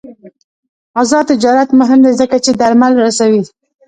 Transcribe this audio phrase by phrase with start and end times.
[1.01, 3.41] آزاد تجارت مهم دی ځکه چې درمل رسوي.